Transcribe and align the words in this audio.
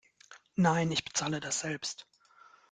Nein, 0.55 0.91
ich 0.91 1.05
bezahle 1.05 1.39
das 1.39 1.59
selbst. 1.59 2.07